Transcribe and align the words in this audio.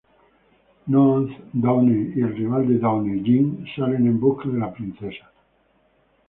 Noah, 0.87 1.27
Downey 1.53 2.13
y 2.15 2.21
el 2.23 2.35
rival 2.35 2.67
de 2.67 2.79
Downey, 2.79 3.21
Jean, 3.21 3.63
salen 3.75 4.07
en 4.07 4.19
busca 4.19 4.49
de 4.49 4.57
la 4.57 4.73
princesa. 4.73 5.31